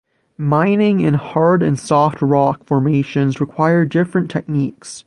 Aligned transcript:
Mining 0.39 1.01
in 1.01 1.13
hard 1.13 1.61
and 1.61 1.77
soft 1.77 2.23
rock 2.23 2.65
formations 2.65 3.39
require 3.39 3.85
different 3.85 4.31
techniques. 4.31 4.99